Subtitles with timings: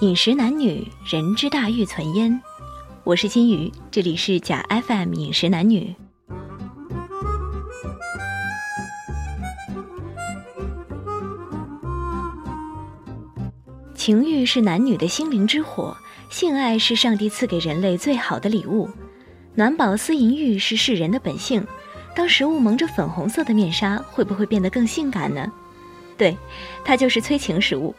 [0.00, 2.40] 饮食男女，人之大欲存焉。
[3.04, 5.94] 我是金鱼，这里是假 FM 饮食男女。
[13.94, 15.96] 情欲是男女的心灵之火，
[16.30, 18.88] 性爱是上帝赐给人类最好的礼物。
[19.54, 21.66] 暖宝思淫欲是世人的本性。
[22.14, 25.52] 当食物蒙着粉红色的面纱，会不会变得更性感呢？
[26.16, 26.34] 对，
[26.82, 27.94] 它就是催情食物。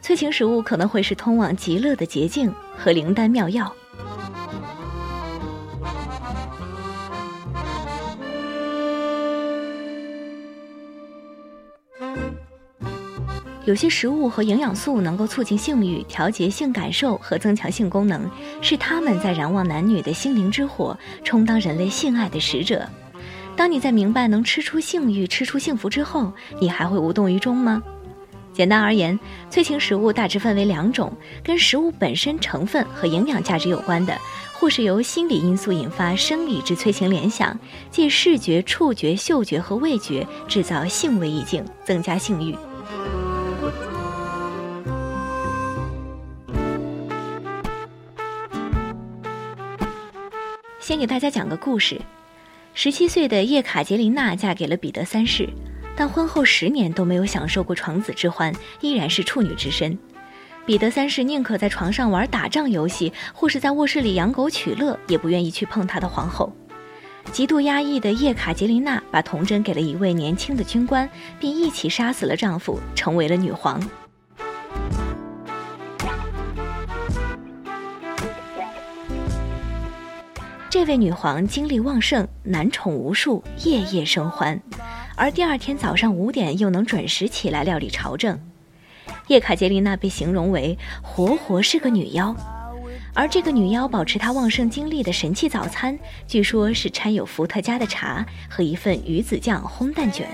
[0.00, 3.74] 催情食物可能会是通往极乐的捷径和灵丹妙药。
[13.64, 18.30] 有些食物和营养素能够促进性欲、调节性感受和增强性功能，
[18.62, 22.88] 是它们在燃旺男女的心灵之火，充当人类性爱的使者。
[23.56, 27.82] 当你在明白能吃出性欲、吃出幸福之后，你还会无动于衷吗？
[28.56, 29.20] 简单而言，
[29.50, 31.12] 催情食物大致分为两种：
[31.44, 34.16] 跟食物本身成分和营养价值有关的，
[34.54, 37.58] 或是由心理因素引发生理之催情联想，
[37.90, 42.56] 借视觉、触觉、嗅觉和味觉制造性味意境，增加性欲。
[50.80, 52.00] 先给大家讲个故事：
[52.72, 55.46] 十七岁的叶卡捷琳娜嫁给了彼得三世。
[55.96, 59.98] 但婚后十年都没有享受过床子之欢，依然是处女之身。
[60.66, 66.52] 彼得三世宁可在床上玩打仗游戏，或是在卧室里养狗取乐，也不愿意去碰他的皇后。
[67.32, 71.08] 极度压抑的叶卡捷琳娜把童贞给了一位年轻的军官，
[71.40, 73.80] 并一起杀死了丈夫，成为了女皇。
[80.76, 84.60] 这位女皇精力旺盛，男宠无数，夜夜生欢。
[85.16, 88.38] 而第二天早上五点又能准时起来料理朝政，
[89.28, 92.36] 叶卡捷琳娜被形容为活活是个女妖，
[93.14, 100.28] 而这个女妖保持她旺盛精力的神器早餐，据说是掺有伏特加的茶和一份鱼子酱烘蛋卷。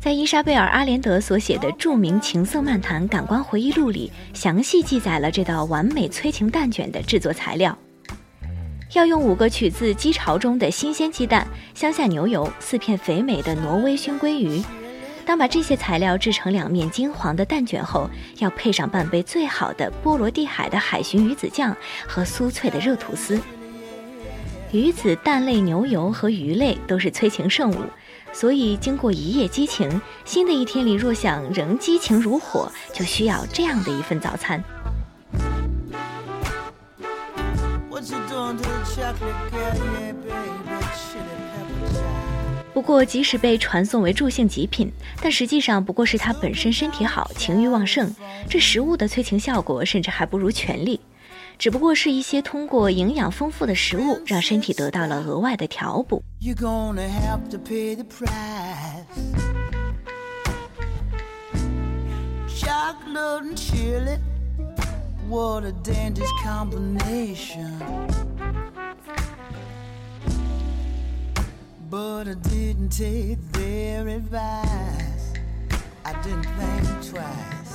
[0.00, 7.76] 在伊莎贝尔·阿连德所写的著名情色漫谈感官回忆录里，详细记载了这道完美催情蛋卷的制作材料。
[8.94, 11.44] 要用五个取自鸡巢中的新鲜鸡蛋、
[11.74, 14.62] 乡下牛油、四片肥美的挪威熏鲑鱼。
[15.26, 18.08] 当把这些材料制成两面金黄的蛋卷后，
[18.38, 21.76] 要配上半杯最好的波罗的海的海鲟鱼子酱
[22.06, 23.38] 和酥脆的热吐司。
[24.70, 27.76] 鱼子、蛋类、牛油和鱼类都是催情圣物，
[28.32, 34.62] 所以经过一夜激情，新的一天里若想仍激情如火，就需要这样的一份早餐。
[42.72, 44.90] 不过，即使被传送为助兴极品，
[45.20, 48.14] 但实际上不过是他本身身体好、情欲旺盛。
[48.48, 51.00] 这食物的催情效果甚至还不如权力，
[51.58, 56.22] 只不过是一些通过营养丰富的食物让身体得到了额外的调补。
[65.28, 67.78] What a dangerous combination.
[71.90, 75.34] But I didn't take their advice.
[76.06, 77.67] I didn't think twice.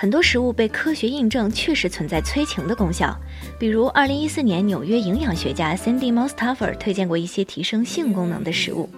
[0.00, 3.18] 很多食物被科学印证，确实存在催情的功效。
[3.58, 8.88] 比如，二零一四年纽约营养学家 Cindy Mostaffer 推荐过一些提升性功能的食物。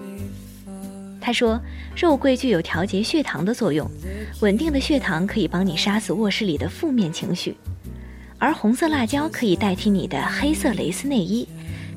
[1.19, 1.59] 他说，
[1.97, 3.91] 肉桂具有调节血糖的作用，
[4.41, 7.57] 稳定的血糖可以帮你杀死卧室里的负面情绪，
[8.39, 11.49] 而红色辣椒可以代替你的黑色蕾丝内衣，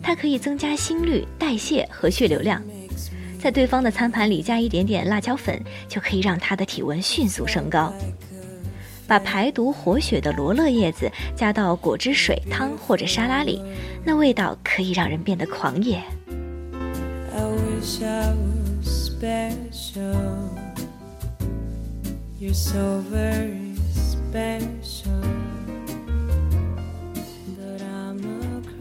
[0.02, 2.64] 它可以增加心率、代谢和血流量。
[3.38, 7.94] 在对方的餐盘里加一点点辣椒粉，就可以让他的体温迅速升高。
[9.08, 13.62] 把排毒活血的罗勒叶子加到果汁水、汤或者沙拉里，
[14.04, 16.02] 那味道可以让人变得狂野。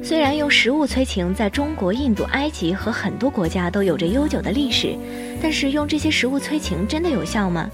[0.02, 4.96] 虽然用食物催情在中国、印度、埃及和很多国家都有着悠久的历史，
[5.40, 7.70] 但是用这些食物催情真的有效吗？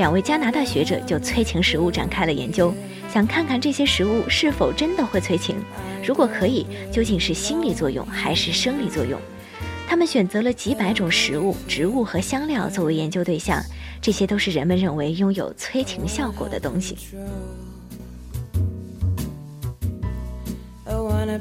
[0.00, 2.72] 两位加拿大学者就催情食物展开了研究，
[3.12, 5.56] 想看看这些食物是否真的会催情，
[6.02, 9.20] 如果可以，究竟是心理作用还是生理作用？
[9.86, 13.62] 他们选择了几百种食物、植物和香料作为研究对象，
[14.00, 16.96] 这些都是人们认为拥有催情效果的东西。
[20.86, 21.38] I want a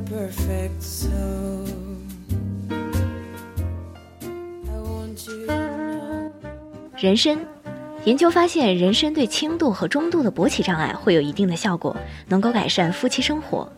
[0.00, 1.83] perfect soul.
[6.96, 7.38] 人参，
[8.04, 11.94] 研究发现，人参对轻度和中度的勃起障碍会有一定的效果，
[12.28, 13.70] 能够改善夫妻生活。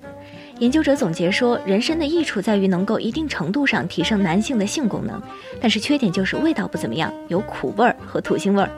[0.59, 5.21] 研究者总结说，人参的益处在于能够一定程度上提升男性的性功能，
[5.61, 8.71] 但是缺点就是味道不怎么样，有苦味儿和土腥味儿。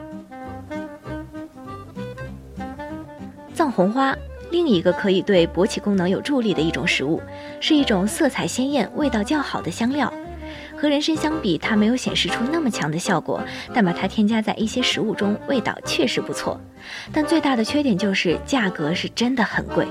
[3.53, 4.15] 藏红花，
[4.51, 7.21] 另一个可以对勃起功能有助力的一种食物，
[7.59, 10.11] 是一种色彩鲜艳、味道较好的香料。
[10.79, 13.43] 和人参相比，它没有显示出那么强的效果，
[13.73, 16.59] 但把它添加在一些食物中，味道确实不错。
[17.11, 19.85] 但最大的缺点就是价格是真的很贵。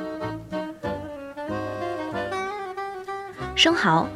[3.54, 4.08] 生蚝，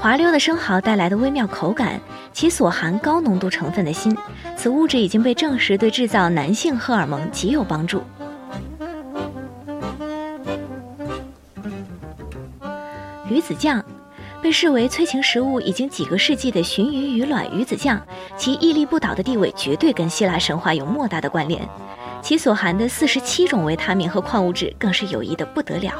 [0.00, 2.00] 滑溜的生蚝带来的微妙口感，
[2.32, 4.16] 其所含高浓度成分的锌，
[4.56, 8.02] 此物质已经被证实对制造男性荷尔蒙极有帮助。
[13.28, 13.84] 鱼子酱，
[14.46, 18.00] 被视为催情食物已经几个世纪的鲟鱼鱼卵鱼子酱，
[18.36, 21.68] 其屹立不倒的地位绝对跟希腊神话有莫大的关联，
[22.22, 25.92] 其所含的四十七种维他命和矿物质更是有益的不得了。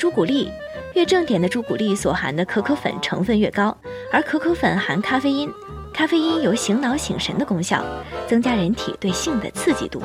[0.00, 0.50] 朱古力，
[0.94, 3.78] 越正点的朱古力所含的可可粉成分越高，
[4.10, 5.48] 而可可粉含咖啡因，
[5.94, 7.84] 咖啡因有醒脑醒神的功效，
[8.26, 10.02] 增加人体对性的刺激度。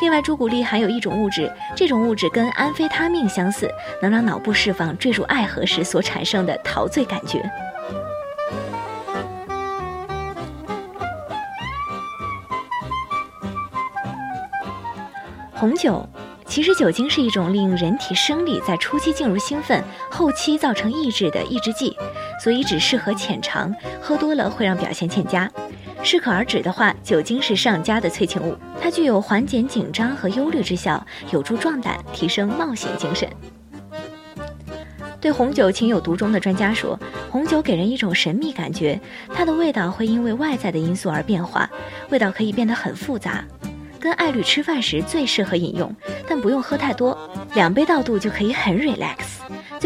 [0.00, 3.70] 另外，朱古力含有一种物质，这种物质跟安非他命相似，
[4.00, 7.42] 能让脑部释放坠入爱河时所产生的陶醉感觉。
[15.52, 16.06] 红酒。
[16.48, 21.94] 其实酒精是一种令人体生理在初期进入兴奋，后期造成抑制的抑制剂，
[22.40, 25.50] 所以只适合浅尝，喝多了会让表现欠佳。
[26.02, 33.28] 适可而止的话，酒精是上佳的催情物，它具有缓解紧张和忧虑之效，有助壮胆，提升冒险精神。
[35.20, 36.96] 对红酒情有独钟的专家说，
[37.28, 39.00] 红酒给人一种神秘感觉，
[39.34, 41.68] 它的味道会因为外在的因素而变化，
[42.10, 43.44] 味道可以变得很复杂。
[43.98, 45.92] 跟爱侣吃饭时最适合饮用，
[46.28, 47.18] 但不用喝太多，
[47.54, 49.16] 两杯倒肚就可以很 relax。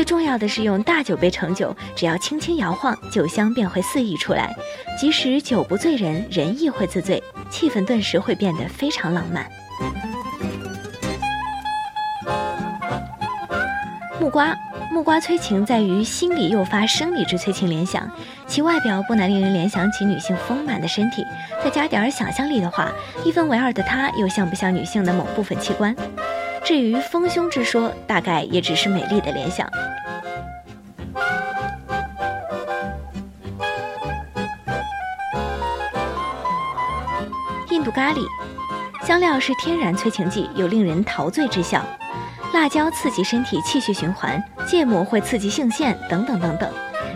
[0.00, 4.50] 最重要的是用大酒杯盛酒，只要轻轻摇晃，酒香便会四溢出来。
[4.99, 9.47] 即使酒不醉人，人亦会自醉，气氛顿时会变得非常浪漫。
[14.19, 14.56] 木瓜。
[14.91, 18.11] 木瓜催情在于心理诱发生理之催情联想，
[18.46, 21.25] 其外表不难令人联想起女性丰满的身体，
[21.62, 22.91] 再加点想象力的话，
[23.25, 25.94] 一分为二的它又像不像女性的某部分器官？
[26.65, 29.69] 至于丰胸之说，大概也只是美丽的联想。
[37.71, 38.21] 印度咖喱，
[39.05, 41.83] 香料是天然催情剂，有令人陶醉之效。
[42.53, 46.71] 辣椒刺激身体气血循环，芥末会刺激性腺，等等等等。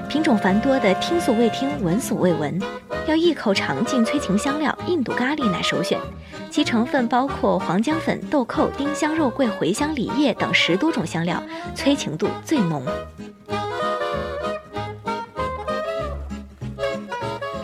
[0.09, 2.61] 品种繁多的听所未听、闻所未闻，
[3.07, 5.99] 要一口尝尽催情香料，印度咖喱乃首选。
[6.51, 11.43] 其成分包括黄姜粉、豆蔻、丁香、肉桂、茴香、李叶等十多种香料，
[11.75, 12.83] 催情度最浓。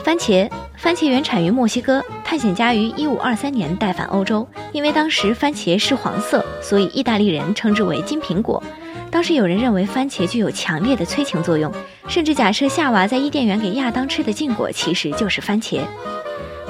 [0.02, 0.50] 番茄。
[0.76, 4.49] 番茄原产于墨西哥，探险家于一五二三年带返欧洲。
[4.73, 8.62] 因为当时番茄是黄色，所以意大利人称之为金苹果。
[9.11, 11.71] 当时有人认为番茄具有强烈的催情作用，
[12.09, 15.81] 甚至假设夏娃在伊甸园给亚当吃的禁果其实就是番茄。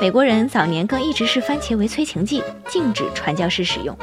[0.00, 3.97] 美国人早年更一直视番茄为催情剂，禁止传教士使用。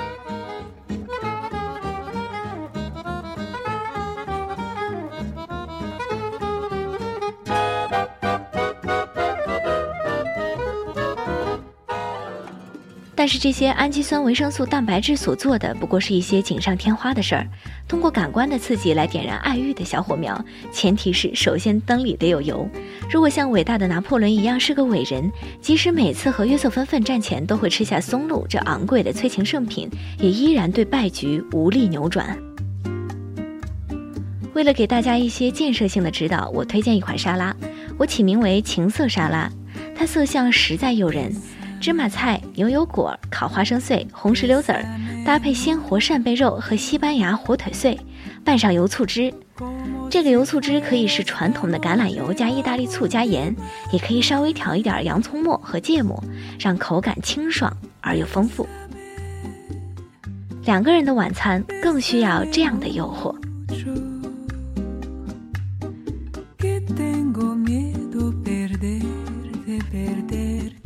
[13.16, 17.48] 但是这些氨基酸、维生素、蛋白质所做的，不过是一些锦上添花的事儿。
[17.88, 22.68] 通过感官的刺激来点燃爱欲的小火苗，前提是首先灯里得有油。
[23.10, 29.90] 如果像伟大的拿破仑一样是个伟人，即使每次和约瑟芬奋战前都会吃下松露这昂贵的催情圣品，
[30.20, 32.38] 也依然对败局无力扭转。
[34.54, 37.56] 为了给大家一些建设性的指导，我推荐一款沙拉，
[37.98, 39.50] 我起名为“情色沙拉”，
[39.96, 41.34] 它色相实在诱人。
[41.80, 44.84] 芝麻菜、牛油果、烤花生碎、红石榴籽儿，
[45.26, 47.98] 搭配鲜活扇贝肉和西班牙火腿碎，
[48.44, 49.34] 拌上油醋汁。
[50.10, 53.56] 这个油醋汁可以是传统的橄榄油加意大利醋加盐，
[53.92, 56.22] 也可以稍微调一点洋葱末和芥末，
[56.60, 58.68] 让口感清爽而又丰富。
[60.66, 63.36] 两个人的晚餐更需要这样的诱惑。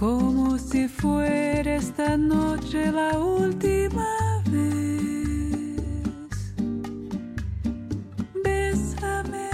[0.00, 6.54] como si fuera esta noche la última vez.
[8.42, 9.50] Bésame,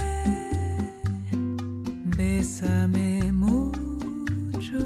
[2.15, 4.79] bésame mucho,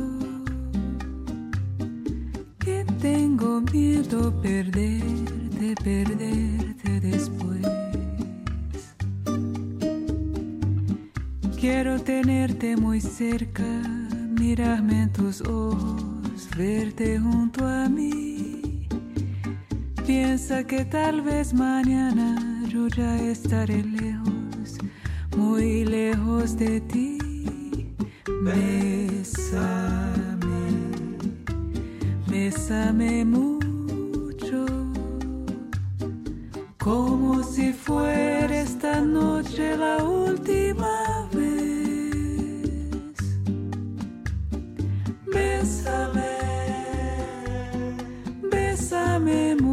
[2.58, 7.62] que tengo miedo perderte, perderte después.
[11.60, 14.01] Quiero tenerte muy cerca,
[14.52, 18.86] mirarme en tus ojos, verte junto a mí.
[20.06, 24.78] Piensa que tal vez mañana yo ya estaré lejos,
[25.38, 27.18] muy lejos de ti.
[28.44, 29.62] Bésame,
[32.28, 34.66] bésame mucho,
[36.78, 40.11] como si fuera esta noche la última
[49.12, 49.71] I memória.